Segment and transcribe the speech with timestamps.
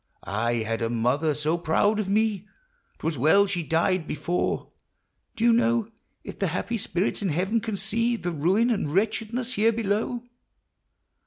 [0.23, 2.47] I had a mother so proud of me!
[2.97, 4.71] 'T was well she died before—
[5.35, 5.91] Do you know
[6.23, 10.23] If the happy spirits in heaven can see The ruin and wretchedness here below